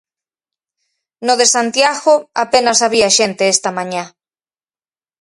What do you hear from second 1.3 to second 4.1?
de Santiago, apenas había xente esta mañá.